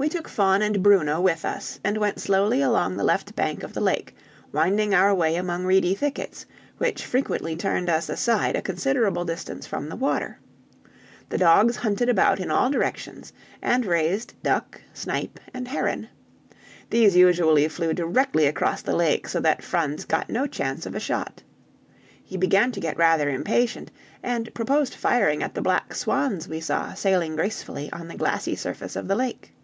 [0.00, 3.72] We took Fan and Bruno with us, and went slowly along the left bank of
[3.72, 4.14] the lake,
[4.52, 6.46] winding our way among reedy thickets,
[6.76, 10.38] which frequently turned us aside a considerable distance from the water.
[11.30, 16.06] The dogs hunted about in all directions, and raised duck, snipe, and heron.
[16.90, 21.00] These usually flew directly across the lake so that Franz got no chance of a
[21.00, 21.42] shot.
[22.22, 23.90] He began to get rather impatient,
[24.22, 28.94] and proposed firing at the black swans we saw sailing gracefully on the glassy surface
[28.94, 29.54] of the lake.